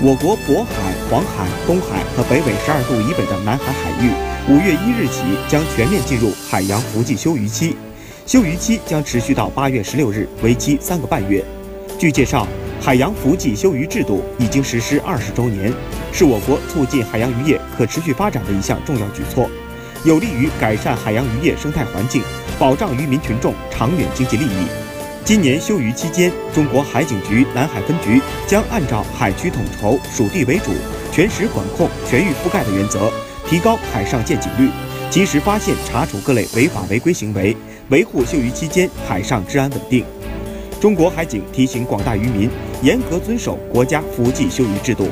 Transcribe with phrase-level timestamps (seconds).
[0.00, 4.12] 我国渤海、黄海、东海和北纬十二度以北的南海海域，
[4.48, 7.74] 五月一日起将全面进入海洋伏季休渔期，
[8.24, 11.44] 休渔期将持续到八月十六日，为期三个半月。
[11.98, 12.46] 据介绍，
[12.80, 15.74] 海洋伏季休渔制度已经实施二十周年，
[16.12, 19.50] 是我国促进海洋渔业可持续发展的一项重要举措，
[20.04, 22.22] 有利于改善海洋渔业生态环境，
[22.56, 24.87] 保障渔民群众长远经济利益。
[25.28, 30.70] 今年休渔期间，中国海警局南海分局将按照海区统筹、属地为主、
[31.12, 33.12] 全时管控、全域覆盖的原则，
[33.46, 34.70] 提高海上见警率，
[35.10, 37.54] 及时发现查处各类违法违规行为，
[37.90, 40.02] 维护休渔期间海上治安稳定。
[40.80, 42.48] 中国海警提醒广大渔民，
[42.80, 45.08] 严格遵守国家伏季休渔制度。